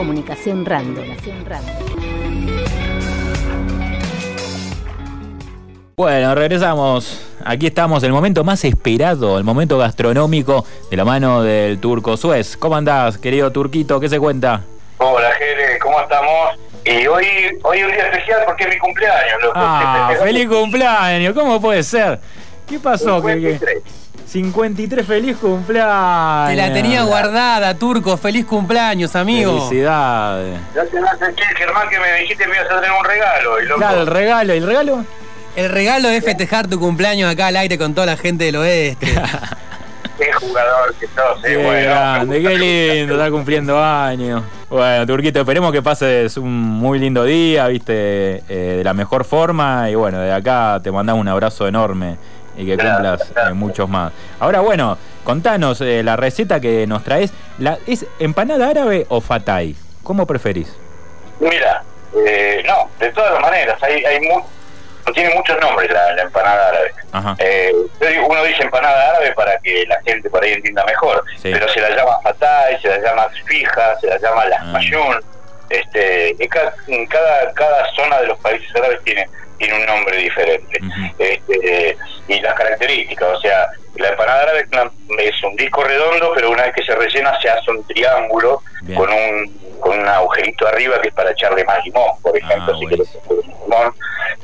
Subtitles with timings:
[0.00, 1.04] Comunicación Random.
[5.94, 7.36] Bueno, regresamos.
[7.44, 12.56] Aquí estamos, el momento más esperado, el momento gastronómico de la mano del turco Suez.
[12.56, 14.00] ¿Cómo andás, querido turquito?
[14.00, 14.62] ¿Qué se cuenta?
[14.96, 16.58] Hola, Jere, ¿cómo estamos?
[16.86, 17.26] Y hoy,
[17.62, 19.52] hoy es un día especial porque es mi cumpleaños, loco.
[19.54, 22.18] Ah, feliz cumpleaños, ¿cómo puede ser?
[22.66, 23.16] ¿Qué pasó?
[23.16, 23.99] 53.
[24.30, 26.50] 53 feliz cumpleaños.
[26.50, 28.16] Te la tenía guardada, Turco.
[28.16, 29.66] Feliz cumpleaños, amigo.
[29.68, 30.60] Felicidades.
[30.72, 33.04] Ya te vas a decir, Germán, que me dijiste que me ibas a tener un
[33.04, 33.60] regalo.
[33.60, 35.04] Y loco, Claro, el regalo, ¿y el regalo?
[35.56, 39.04] El regalo es festejar tu cumpleaños acá al aire con toda la gente del oeste.
[40.16, 41.80] qué jugador que sos, eh, Qué bueno.
[41.90, 44.44] grande, qué lindo, está cumpliendo años.
[44.68, 49.90] Bueno, Turquito, esperemos que pases un muy lindo día, viste, eh, de la mejor forma.
[49.90, 52.16] Y bueno, de acá te mandamos un abrazo enorme
[52.56, 54.12] y que cumplas eh, muchos más.
[54.38, 57.32] Ahora, bueno, contanos eh, la receta que nos traes.
[57.58, 59.74] La, ¿Es empanada árabe o fatay?
[60.02, 60.74] ¿Cómo preferís?
[61.38, 61.82] Mira,
[62.26, 64.42] eh, no, de todas maneras, hay, hay mu-
[65.14, 66.92] tiene muchos nombres la, la empanada árabe.
[67.12, 67.34] Ajá.
[67.38, 67.72] Eh,
[68.28, 71.50] uno dice empanada árabe para que la gente por ahí entienda mejor, Sí.
[71.52, 74.64] pero se la llama fatay, se la llama fija, se la llama las Ah.
[74.72, 75.20] mayún.
[75.68, 79.28] Este, en ca- en cada, cada zona de los países árabes tiene,
[79.60, 80.80] tiene un nombre diferente.
[81.18, 81.96] Este,
[82.28, 84.90] y las características, o sea, la empanada árabe es, una-
[85.22, 88.98] es un disco redondo, pero una vez que se rellena se hace un triángulo Bien.
[88.98, 92.78] con un con un agujerito arriba que es para echarle más limón, por ejemplo, Ah,
[92.78, 92.88] si bueno.
[92.88, 93.94] quieres echarle limón.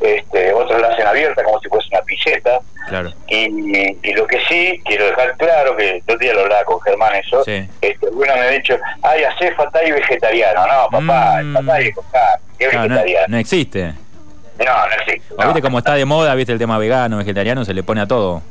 [0.00, 2.58] Este, otros la hacen abierta como si fuese una.
[2.88, 3.12] Claro.
[3.28, 6.80] Y, y lo que sí quiero dejar claro, que el otro día lo hablaba con
[6.80, 7.68] Germán eso, Sí.
[7.82, 10.66] este, uno me ha dicho, ay, hace fatay vegetariano.
[10.66, 11.56] No, papá, Mm.
[11.56, 13.26] el fatay es no, vegetariano.
[13.28, 13.92] no existe.
[14.58, 15.34] No, no existe.
[15.38, 15.44] No.
[15.46, 18.42] viste cómo está de moda, viste el tema vegano, vegetariano, se le pone a todo.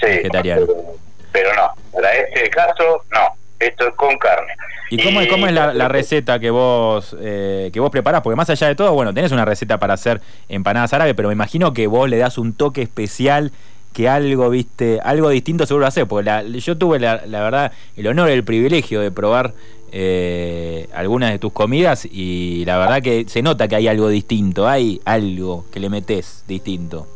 [0.00, 0.66] Sí, vegetariano.
[0.66, 0.84] Pero,
[1.32, 3.20] pero no, para este caso, no.
[3.58, 4.52] Esto es con carne.
[4.88, 8.22] ¿Y cómo, cómo es la, la receta que vos eh, que vos preparás?
[8.22, 11.34] Porque más allá de todo, bueno, tenés una receta para hacer empanadas árabes, pero me
[11.34, 13.52] imagino que vos le das un toque especial,
[13.92, 16.06] que algo, viste, algo distinto seguro hacer.
[16.08, 19.52] Porque la- yo tuve, la, la verdad, el honor, el privilegio de probar
[19.92, 24.68] eh, algunas de tus comidas y la verdad que se nota que hay algo distinto,
[24.68, 27.06] hay algo que le metés distinto.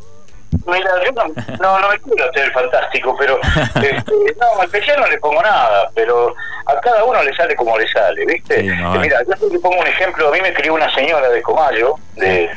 [0.67, 1.23] Mira, yo no,
[1.61, 3.39] no, no me quiero hacer fantástico, pero
[3.75, 6.33] este, no, especial no le pongo nada, pero
[6.65, 8.61] a cada uno le sale como le sale, ¿viste?
[8.61, 11.27] Sí, no, Eh, Mira, yo te pongo un ejemplo, a mí me crió una señora
[11.29, 12.49] de Comayo, de,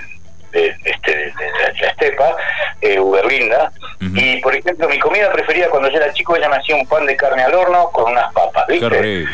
[0.52, 2.36] de, este, de, de la estepa,
[2.80, 6.76] eh, Uberlinda, y por ejemplo, mi comida preferida cuando yo era chico, ella me hacía
[6.76, 8.86] un pan de carne al horno con unas papas, Qué ¿viste?
[8.86, 9.28] horrible.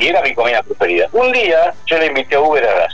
[0.00, 1.06] Y era mi comida preferida.
[1.12, 2.88] Un día yo le invité a Uber a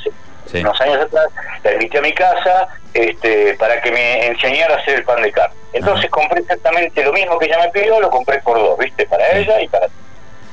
[0.51, 0.59] Sí.
[0.61, 1.27] unos años atrás,
[1.65, 5.33] la invité a mi casa este, para que me enseñara a hacer el pan de
[5.33, 5.55] carne.
[5.73, 9.07] Entonces compré exactamente lo mismo que ella me pidió, lo compré por dos, ¿viste?
[9.07, 9.39] Para Sí.
[9.39, 9.87] ella y para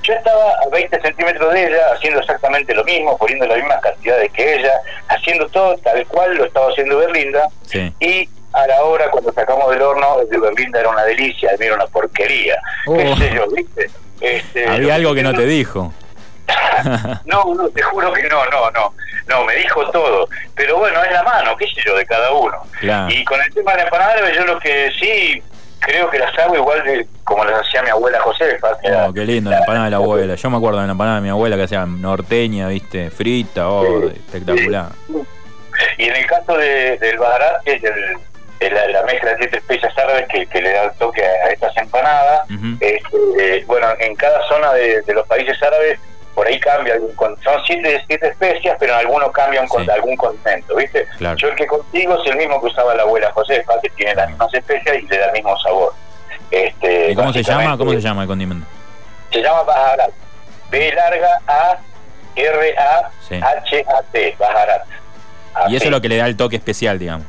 [0.01, 4.29] yo estaba a 20 centímetros de ella, haciendo exactamente lo mismo, poniendo las mismas cantidades
[4.33, 4.73] que ella,
[5.07, 7.93] haciendo todo tal cual lo estaba haciendo Berlinda, Sí.
[8.01, 11.59] y a la hora cuando sacamos del horno, el de Berlinda era una delicia, el
[11.59, 12.59] mío era una porquería.
[12.87, 12.97] Oh.
[12.97, 13.89] ¿Qué sé yo, viste?
[14.19, 15.93] Este, Había algo que no te dijo.
[17.25, 18.93] no, no, te juro que no, no, no.
[19.27, 20.27] No, me dijo todo.
[20.55, 22.57] Pero bueno, es la mano, qué sé yo, de cada uno.
[22.79, 23.13] Claro.
[23.13, 25.41] Y con el tema de la empanada yo lo que sí
[25.79, 28.77] creo que las hago igual de como las hacía mi abuela Josefa.
[28.81, 30.35] que era- Oh, qué lindo, la empanada de la abuela.
[30.35, 34.01] Yo me acuerdo de la empanada de mi abuela que hacía norteña, viste, frita, oh,
[34.01, 34.87] Sí, espectacular.
[35.97, 39.57] Y en el caso de, del baharat, que es el- la, la mezcla de siete
[39.57, 42.43] especias árabes que, que le da el toque a, a estas empanadas,
[42.79, 45.99] este, eh, bueno, en cada zona de, de los países árabes,
[46.35, 49.91] por ahí cambia, algún son siete, siete especias, pero en algunos cambian con Sí.
[49.91, 51.07] algún condimento, ¿viste?
[51.17, 51.37] Claro.
[51.37, 54.29] Yo el que contigo es el mismo que usaba la abuela Josefa, que tiene las
[54.29, 55.93] mismas especias y le da el mismo sabor.
[56.49, 57.77] Este, ¿Y cómo se llama?
[57.77, 58.65] ¿Cómo se llama el condimento?
[59.31, 60.11] Se llama Baharat.
[60.69, 61.77] B larga A
[62.35, 64.83] R A H A T, Baharat.
[65.69, 67.27] Y eso es lo que le da el toque especial, digamos.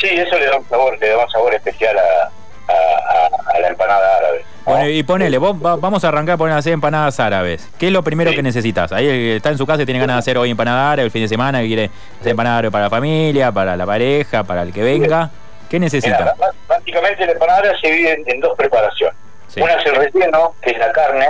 [0.00, 2.30] Sí, eso le da un sabor, le da un sabor especial a,
[2.72, 4.44] a, a- a la empanada árabe.
[4.88, 7.68] Y ponele, vos, va- vamos a arrancar a hacer empanadas árabes.
[7.78, 8.90] ¿Qué es lo primero que necesitas?
[8.92, 11.22] Ahí está en su casa y tiene ganas de hacer hoy empanada árabe el fin
[11.22, 14.72] de semana, que quiere hacer empanada árabe para la familia, para la pareja, para el
[14.72, 15.30] que venga.
[15.70, 16.18] ¿Qué necesita?
[16.18, 16.34] Mira,
[16.68, 19.16] básicamente la empanada árabe se divide en, en dos preparaciones.
[19.48, 19.60] Sí.
[19.60, 21.28] Una es el relleno, que es la carne.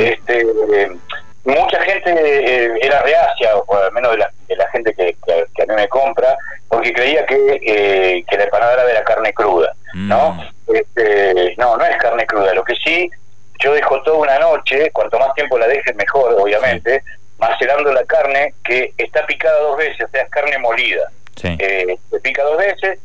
[0.00, 0.90] Este, eh,
[1.44, 5.44] mucha gente eh, era reacia, o al menos de la, de la gente que, que-
[5.54, 6.36] que a mí me compra,
[6.68, 9.72] porque creía que, eh, que la empanada árabe era carne cruda.
[9.94, 10.32] ¿no?
[10.32, 10.40] Mm.
[11.90, 12.52] Es carne cruda.
[12.54, 13.10] Lo que sí,
[13.60, 17.02] yo dejo toda una noche, cuanto más tiempo la dejes mejor, obviamente,
[17.38, 21.10] macerando la carne que está picada dos veces, o sea, es carne molida.
[21.36, 21.56] Sí.
[21.58, 22.98] Eh, se pica dos veces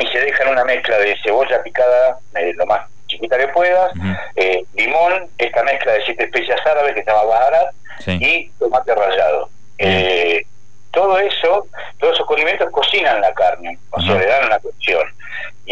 [0.00, 3.92] y se deja en una mezcla de cebolla picada eh, lo más chiquita que puedas,
[4.36, 8.12] eh, limón, esta mezcla de siete especias árabes que se llama baharat, Sí.
[8.20, 9.50] y tomate rallado.
[9.78, 10.46] Eh,
[10.92, 11.66] todo eso,
[11.98, 14.20] todos esos condimentos cocinan la carne, o sea, Ajá.
[14.20, 15.02] le dan una cocción.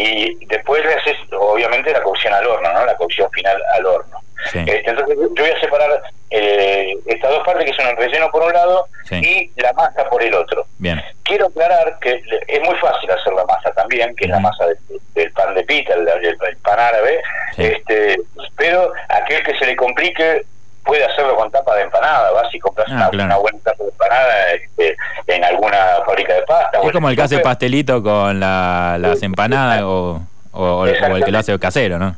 [0.01, 2.85] Y después le haces, obviamente, la cocción al horno, ¿no?
[2.85, 4.17] La cocción final al horno.
[4.49, 4.59] Sí.
[4.59, 8.43] Este, entonces yo voy a separar eh, estas dos partes que son el relleno por
[8.43, 9.15] un lado Sí.
[9.55, 10.65] y la masa por el otro.
[10.77, 11.01] Bien.
[11.23, 14.77] Quiero aclarar que es muy fácil hacer la masa también, que es la masa del,
[15.15, 17.21] del pan de pita, el, el- el pan árabe,
[17.57, 17.63] Sí.
[17.65, 18.21] este,
[18.55, 20.45] pero aquel que se le complique
[20.89, 23.25] puede hacerlo con tapa de empanada, vas y compras Ah, una, claro.
[23.25, 24.97] una buena tapa de empanada este,
[25.27, 26.79] en alguna fábrica de pasta.
[26.83, 30.19] Es como el que hace pastelito con la- las empanadas o,
[30.51, 32.15] o, o el que lo hace casero, ¿no?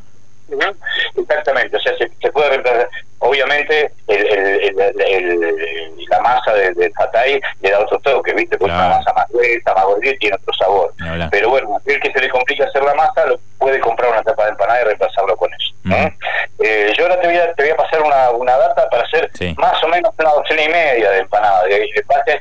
[1.18, 2.88] Exactamente, o sea, se, se puede reemplazar.
[3.19, 8.57] Obviamente, el, el- el- la masa del de fatay le da otro toque, ¿viste?
[8.57, 8.88] Porque Claro.
[8.88, 10.94] una masa más gruesa, más gordita tiene otro sabor.
[11.29, 14.45] Pero bueno, aquel que se le complica hacer la masa, lo puede comprar una tapa
[14.45, 15.73] de empanada y reemplazarlo con eso.
[15.95, 16.06] ¿eh?
[16.06, 16.63] Ujú.
[16.63, 19.29] Eh, yo ahora te voy a, te voy a pasar una, una data para hacer
[19.35, 19.53] Sí.
[19.57, 21.63] más o menos una docena y media de empanadas.
[21.65, 22.35] De, de base a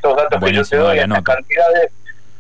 [0.69, 1.93] Buenísimo, doy, la cantidades,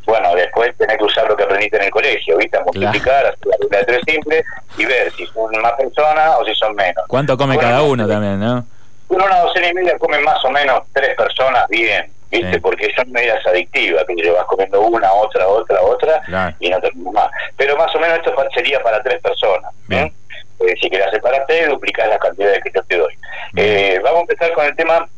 [0.07, 2.57] bueno, después tenés que usar lo que aprendiste en el colegio, ¿viste?
[2.57, 4.45] A multiplicar, hacer la regla de tres simple
[4.77, 7.05] y ver si son más personas o si son menos.
[7.07, 8.65] ¿Cuánto come Bueno, cada uno también, no?
[9.07, 12.55] Con una docena y media comen más o menos tres personas bien, ¿viste?
[12.55, 12.61] Sí.
[12.61, 16.57] Porque son medias adictivas, que le vas comiendo una, otra, otra, otra Claro.
[16.59, 17.31] y no terminas más.
[17.57, 19.71] Pero más o menos esto sería para tres personas.
[19.87, 20.05] Bien.
[20.05, 20.13] ¿eh?
[20.61, 23.15] Eh, si querés separarte, duplicás las cantidades que yo te doy.
[23.57, 25.09] Eh, vamos a empezar con el tema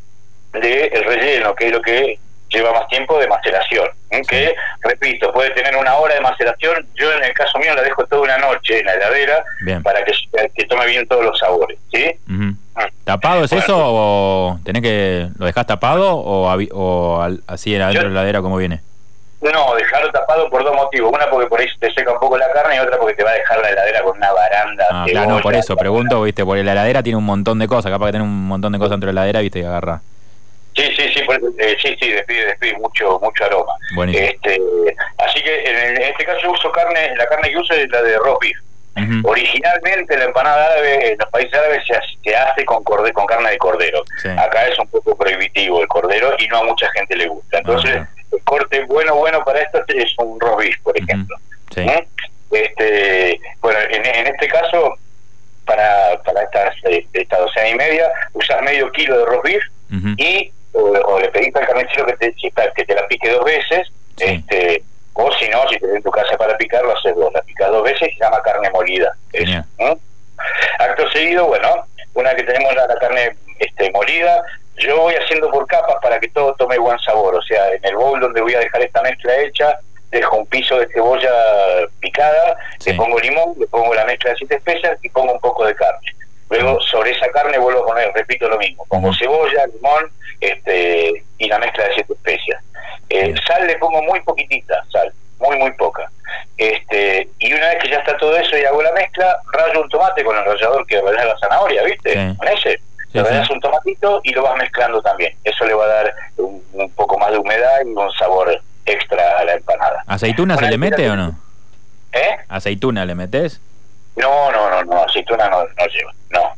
[0.53, 2.19] del relleno, que es lo que
[2.63, 3.87] lleva más tiempo de maceración.
[4.11, 4.21] ¿eh?
[4.27, 6.85] Que, repito, puede tener una hora de maceración.
[6.95, 9.83] Yo en el caso mío la dejo toda una noche en la heladera Bien.
[9.83, 10.13] para que,
[10.55, 11.77] que tome bien todos los sabores.
[11.91, 12.05] ¿sí?
[12.75, 12.87] Ah.
[13.03, 13.63] ¿Tapado es Bueno.
[13.65, 18.41] eso o tenés que lo dejás tapado o, o así adentro Yo- de la heladera
[18.41, 18.81] como viene?
[19.41, 21.11] No, dejarlo tapado por dos motivos.
[21.13, 23.31] Una porque por ahí te seca un poco la carne y otra porque te va
[23.31, 24.85] a dejar la heladera con una baranda.
[24.89, 27.91] Ah, claro, no, por eso pregunto, viste, porque la heladera tiene un montón de cosas,
[27.91, 29.99] capaz que tiene un montón de cosas dentro de la heladera, viste, y agarra.
[30.75, 33.73] Sí, sí, sí, por eso, eh, sí, sí, despide, despide mucho, mucho aroma.
[33.95, 34.27] Buenísimo.
[34.27, 34.59] Este,
[35.17, 37.89] así que en, el- en este caso yo uso carne, la carne que uso es
[37.89, 38.57] la de roast beef.
[39.25, 43.25] Originalmente la empanada árabe en los países árabes se, hace- se hace con, corde- con
[43.25, 44.03] carne de cordero.
[44.21, 44.29] Sí.
[44.29, 47.57] Acá es un poco prohibitivo el cordero y no a mucha gente le gusta.
[47.59, 51.35] Entonces, Ah, el corte bueno, bueno para esto es un roast beef, por ejemplo.
[51.73, 51.81] Sí.
[51.81, 52.07] ¿Eh?
[52.51, 54.95] Este, bueno, en, en este caso,
[55.65, 59.63] para, para estas, eh, esta docena y media, usas medio kilo de roast beef
[60.17, 62.33] y o, o le pedís al carnicero que te,
[62.75, 63.87] que te la pique dos veces,
[64.17, 64.25] Sí.
[64.47, 64.83] este
[65.15, 67.69] o si no, si tenés en tu casa para picar, lo haces dos, la picas
[67.69, 69.13] dos veces y se llama carne molida.
[69.31, 69.65] eso, Genial.
[69.77, 69.97] ¿eh?
[70.79, 71.85] Acto seguido, bueno,
[72.15, 74.43] una que tenemos la, la carne este, molida,
[74.77, 77.35] yo voy haciendo por capas para que todo tome buen sabor.
[77.35, 79.77] O sea, en el bowl donde voy a dejar esta mezcla hecha,
[80.09, 81.31] dejo un piso de cebolla
[81.99, 82.91] picada, Sí.
[82.91, 85.75] le pongo limón, le pongo la mezcla de siete especias y pongo un poco de
[85.75, 86.11] carne.
[86.53, 91.47] Luego sobre esa carne vuelvo a poner, repito lo mismo, pongo cebolla, limón este, y
[91.47, 92.63] la mezcla de siete especias.
[93.09, 96.09] Eh, sal le pongo muy poquitita, sal, muy muy poca.
[96.57, 99.89] Este, y una vez que ya está todo eso y hago la mezcla, rayo un
[99.89, 102.13] tomate con el rallador que rayas la zanahoria, ¿viste?
[102.13, 102.37] Sí.
[102.37, 102.77] Con ese.
[103.11, 103.53] Sí, le rayas sí.
[103.53, 105.33] un tomatito y lo vas mezclando también.
[105.43, 109.39] Eso le va a dar un, un poco más de humedad y un sabor extra
[109.39, 110.03] a la empanada.
[110.07, 111.35] ¿Aceituna se le mete o no?
[112.11, 112.37] ¿Eh?
[112.47, 113.59] ¿Aceituna le metes?
[114.15, 116.53] No, no, no, no, aceituna no, no lleva, no.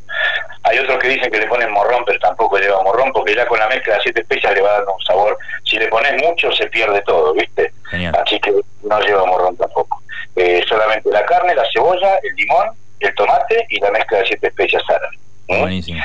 [0.64, 3.60] Hay otros que dicen que le ponen morrón, pero tampoco lleva morrón, porque ya con
[3.60, 5.38] la mezcla de siete especias le va dando un sabor.
[5.64, 7.72] Si le pones mucho, se pierde todo, ¿viste?
[7.90, 8.16] Genial.
[8.26, 8.52] Así que
[8.84, 10.02] no lleva morrón tampoco.
[10.36, 12.70] Eh, solamente la carne, la cebolla, el limón,
[13.00, 15.20] el tomate y la mezcla de siete especias árabes.
[15.48, 15.60] ¿Mm?
[15.62, 16.04] Buenísimo.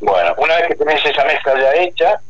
[0.00, 2.20] Bueno, una vez que tenés esa mezcla ya hecha,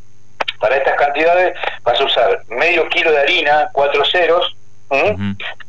[0.59, 4.57] para estas cantidades vas a usar medio kilo de harina, cuatro ceros,
[4.89, 5.11] ¿m?
[5.11, 5.23] Ujú.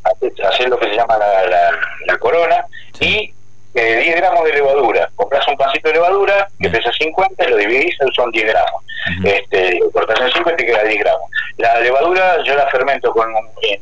[0.03, 3.33] hacer, hacer lo que se llama la, la- la corona, Sí.
[3.33, 3.33] y
[3.79, 5.09] eh, 10 gramos de levadura.
[5.15, 6.71] Compras un pancito de levadura que Bien.
[6.71, 8.83] pesa 50 y lo dividís, son 10 gramos.
[9.19, 9.27] Ujú.
[9.27, 11.29] este, lo cortas en 5 y te queda 10 gramos.
[11.57, 13.81] La levadura yo la fermento con un, en,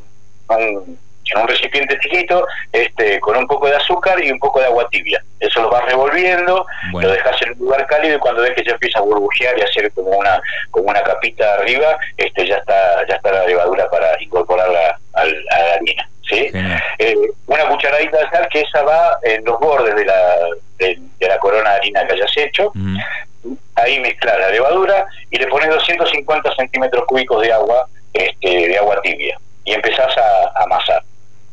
[0.49, 0.99] un,
[1.33, 4.87] en un recipiente chiquito este, con un poco de azúcar y un poco de agua
[4.91, 5.21] tibia.
[5.39, 7.07] Eso lo vas revolviendo, Bueno.
[7.09, 9.61] lo dejas en un lugar cálido y cuando ves que ya empieza a burbujear y
[9.63, 10.39] hacer como una
[10.69, 15.59] como una capita arriba, este ya está ya está la levadura para incorporarla al- a
[15.59, 16.09] la harina.
[16.29, 16.51] ¿sí?
[16.99, 17.15] Eh,
[17.47, 20.35] una cucharadita de sal que esa va en los bordes de la,
[20.77, 22.71] de, de la corona de harina que hayas hecho.
[23.75, 29.01] Ahí mezclas la levadura y le pones 250 centímetros cúbicos de agua, este, de agua
[29.01, 29.37] tibia.
[29.63, 31.03] Y empezás a, a amasar.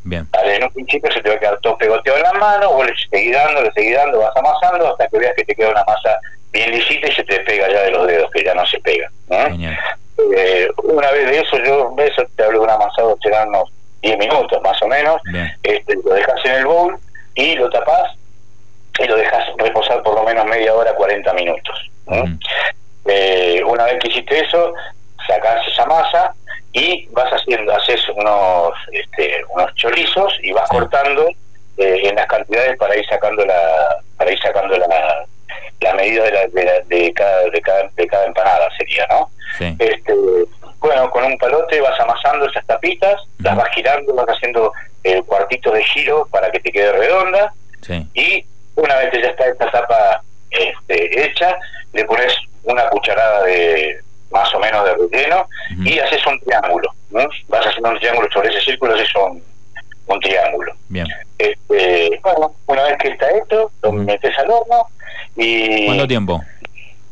[0.05, 0.27] Bien.
[0.45, 2.93] En un principio se te va a quedar todo pegoteado en las manos, vos le
[3.09, 6.19] seguís dando, le seguís dando, vas amasando hasta que veas que te queda una masa
[6.51, 9.11] bien lisita y se te pega ya de los dedos, que ya no se pega.
[9.31, 9.77] ¿eh?
[10.37, 13.73] Eh, una vez de eso, yo de eso te hablo de un amasado, serán unos
[14.03, 15.21] 10 minutos más o menos.
[15.33, 15.51] Bien.
[15.63, 16.99] Este, lo dejas en el bowl
[17.35, 18.13] y lo tapás
[18.99, 21.91] y lo dejas reposar por lo menos media hora, 40 minutos.
[22.11, 22.25] ¿eh?
[23.07, 24.75] Eh, una vez que hiciste eso,
[25.27, 26.35] sa- sacás esa masa
[26.73, 30.77] y vas haciendo, haces unos, este, unos chorizos y vas Sí.
[30.77, 31.29] cortando
[31.79, 35.25] eh, en las cantidades para ir sacando la, para ir sacando la,
[35.81, 39.31] la medida de, la, de, la- de cada, de cada de cada empanada sería, ¿no?
[39.59, 39.75] Sí.
[39.79, 40.15] Este,
[40.79, 44.73] bueno, con un palote vas amasando esas tapitas, las vas girando, vas haciendo
[45.05, 48.07] eh, cuartitos de giro para que te quede redonda Sí.
[48.15, 48.45] y
[48.77, 51.57] una vez que ya está esta tapa este, hecha,
[51.93, 54.01] le pones una cucharada de
[54.31, 55.47] más o menos de relleno
[55.85, 56.91] y haces un triángulo.
[57.11, 57.29] ¿no?
[57.49, 59.43] Vas haciendo un triángulo sobre ese círculo, haces un,
[60.07, 60.73] un triángulo.
[60.89, 61.07] Bien.
[61.39, 64.87] Este, bueno, una vez que está hecho, lo metes al horno
[65.37, 66.43] y, ¿Cuánto tiempo?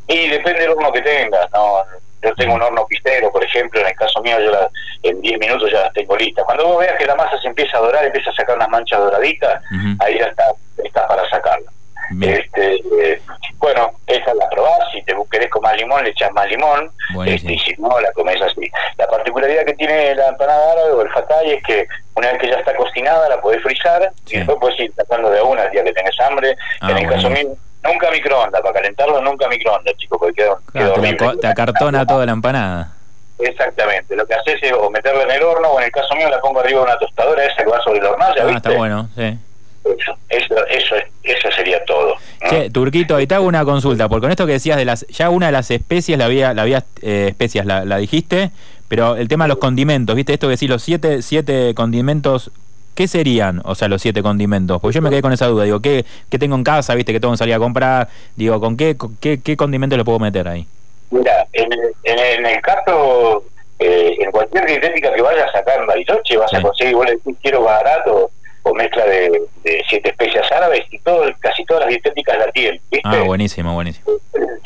[0.07, 1.51] y depende del horno que tengas.
[1.51, 1.83] ¿no?
[2.23, 4.69] Yo tengo un horno pistero, por ejemplo, en el caso mío, yo la-
[5.03, 6.45] en 10 minutos ya las tengo listas.
[6.45, 8.99] Cuando vos veas que la masa se empieza a dorar, empieza a sacar unas manchas
[8.99, 9.61] doraditas,
[9.99, 10.45] ahí ya está,
[10.83, 11.71] está para sacarla.
[12.13, 12.33] Bien.
[12.33, 13.21] Este, eh,
[13.57, 16.91] bueno, esa la probás, si te querés con más limón, le echas más limón,
[17.25, 18.69] este, y si no, la comes así.
[18.97, 22.49] La particularidad que tiene la empanada árabe o el fatay es que una vez que
[22.49, 24.35] ya está cocinada, la podés frizar Sí.
[24.35, 26.55] y después puedes ir sacando de a una el día que tenés hambre.
[26.81, 27.47] Ah, en el caso mío,
[27.83, 32.31] nunca microondas, para calentarlo nunca microondas, chicos, porque queda, queda Claro, te, acartona toda la
[32.33, 32.93] empanada.
[33.39, 36.29] Exactamente, lo que haces es o meterla en el horno o en el caso mío
[36.29, 38.57] la pongo arriba de una tostadora esa que va sobre la hornalla, Ah, ¿viste?
[38.57, 39.37] está bueno, sí.
[39.83, 42.13] Eso, eso, eso, es- eso sería todo.
[42.43, 42.49] ¿no?
[42.49, 45.31] Che, Turquito, ahí te hago una consulta, porque con esto que decías de las, ya
[45.31, 48.51] una de las especies la había, la había eh, especias la, la dijiste,
[48.87, 50.33] pero el tema de los condimentos, ¿viste?
[50.33, 52.51] Esto que decís, los siete, siete condimentos,
[52.95, 53.61] ¿qué serían?
[53.65, 56.37] O sea, los siete condimentos, porque yo me quedé con esa duda, digo, ¿qué, qué
[56.39, 56.93] tengo en casa?
[56.95, 57.13] ¿Viste?
[57.13, 60.19] Que tengo que salir a comprar, digo, ¿con qué, con qué, qué condimento le puedo
[60.19, 60.65] meter ahí?
[61.09, 63.43] Mira, en, el- en, el- caso,
[63.79, 66.55] eh, en cualquier dietética que vayas a sacar en Bariloche, vas Sí.
[66.57, 68.29] a conseguir, vos le decís, quiero barato
[68.63, 72.79] o mezcla de, de siete especias árabes y todo, casi todas las dietéticas la tienen,
[72.91, 73.01] ¿viste?
[73.09, 74.05] Ah, buenísimo, buenísimo.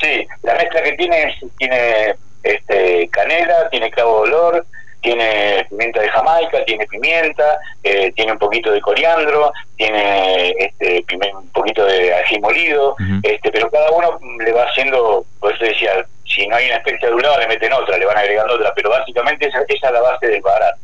[0.02, 4.66] Sí, la mezcla que tiene es- tiene este, canela, tiene clavo de olor,
[5.06, 11.34] tiene pimienta de Jamaica, tiene pimienta, eh, tiene un poquito de coriandro, tiene este, pime-
[11.34, 15.92] un poquito de ají molido, este, pero cada uno le va haciendo, por eso decía,
[16.26, 18.74] si no hay una especia de un lado le meten otra, le van agregando otra,
[18.76, 20.78] pero básicamente esa, esa es la base del barato.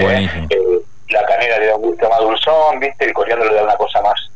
[0.00, 0.78] Eh, eh,
[1.10, 3.04] la canela le da un gusto más dulzón, ¿viste?
[3.04, 4.29] El coriandro le da una cosa más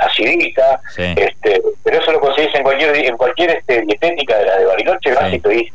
[0.00, 0.80] acidita.
[0.94, 1.02] Sí.
[1.16, 5.12] Este, pero eso lo conseguís en cualquier en cualquier este, dietética de la de Bariloche,
[5.14, 5.36] vas Sí.
[5.36, 5.72] y pedís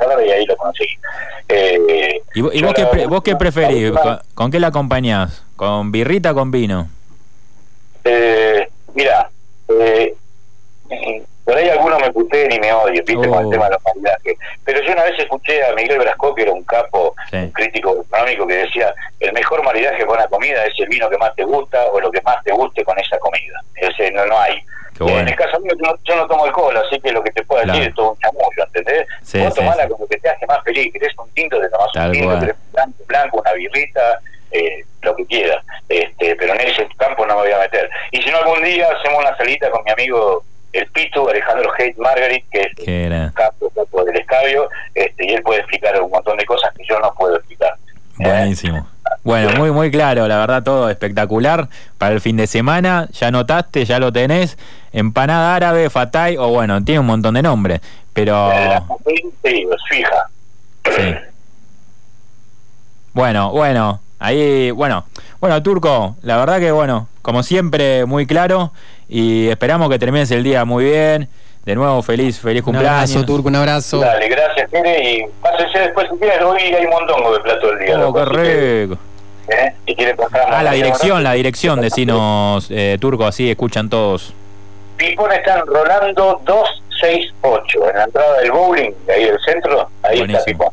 [0.00, 0.98] árabes y ahí lo conseguís.
[1.48, 3.90] Eh, ¿Y, vos, y yo vos qué, la- vos qué la preferís?
[3.92, 5.44] ¿Con, con qué la acompañás?
[5.56, 6.88] ¿Con birrita o con vino?
[8.04, 9.30] Eh, mira,
[9.80, 10.14] eh,
[11.44, 13.40] por ahí algunos me puteen y me odian, viste, con Oh.
[13.40, 14.36] el tema de los maridajes.
[14.64, 17.44] Pero yo una vez escuché a Miguel Brasco, que era un capo, Sí.
[17.44, 21.18] un crítico económico, que decía, el mejor maridaje con una comida es el vino que
[21.18, 23.60] más te gusta o lo que más te guste con esa comida.
[23.76, 24.58] Ese no, no hay.
[24.98, 25.18] Bueno.
[25.20, 27.42] En el caso mío, yo no, yo no tomo alcohol, así que lo que te
[27.44, 27.88] puedo decir Claro.
[27.88, 29.06] es todo un chamullo, ¿entendés?
[29.22, 30.92] Sí, Vos sí, tomala como que te hace más feliz.
[30.92, 34.20] Querés un tinto, te tomás Tal un tinto, querés un blanco, blanco, una birrita,
[34.52, 35.64] eh, lo que quieras.
[35.88, 37.90] Este, pero en ese campo no me voy a meter.
[38.12, 41.96] Y si no, algún día hacemos una salita con mi amigo el Pitu, Alejandro Hate
[41.98, 43.32] Margaret, que es ¿Qué era?
[43.34, 46.98] capo, capo del escabio, este, y él puede explicar un montón de cosas que yo
[47.00, 47.74] no puedo explicar.
[48.18, 48.28] ¿eh?
[48.28, 48.86] Buenísimo.
[49.22, 53.08] Bueno, muy muy claro, la verdad todo espectacular para el fin de semana.
[53.12, 54.58] Ya notaste, ya lo tenés.
[54.92, 57.80] Empanada árabe, fatay o bueno, tiene un montón de nombres,
[58.12, 60.26] pero La- sí, es fija.
[60.96, 61.14] sí.
[63.12, 65.04] Bueno, bueno, ahí, bueno,
[65.40, 68.72] bueno, Turco, la verdad que bueno, como siempre, muy claro
[69.08, 71.28] y esperamos que termines el día muy bien.
[71.64, 73.10] De nuevo, feliz, feliz Un cumpleaños.
[73.10, 73.98] abrazo, Turco, un abrazo.
[73.98, 77.78] Dale, gracias, Tere, y pásense después si quieren, hoy hay un montón de plato del
[77.86, 78.06] día.
[78.06, 78.98] Oh, qué rico.
[79.48, 79.72] ¿eh?
[79.86, 84.34] Si quieren pasar Ah, la dirección, la dirección, decinos, eh, Turco, así escuchan todos.
[84.98, 90.18] Pipón está en Rolando 268, en la entrada del bowling, de ahí del centro, ahí
[90.18, 90.36] Buenísimo.
[90.40, 90.68] está Pipón.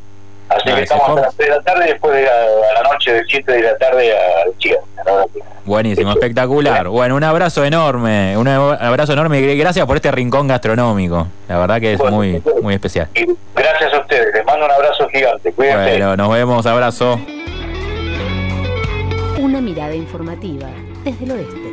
[0.56, 2.90] Así Ah, que estamos hasta las 3 de la tarde, después de la, a la
[2.92, 4.82] noche de 7 de la tarde al cierre.
[5.06, 5.26] ¿no?
[5.66, 6.88] Buenísimo, espectacular.
[6.90, 11.28] Bueno, un abrazo enorme, un abrazo enorme y gracias por este rincón gastronómico.
[11.48, 13.08] La verdad que es Bueno, muy, muy especial.
[13.16, 15.52] Y gracias a ustedes, les mando un abrazo gigante.
[15.54, 15.82] Cuídense.
[15.92, 17.20] Bueno, nos vemos, abrazo.
[19.40, 20.68] Una mirada informativa
[21.04, 21.71] desde el oeste.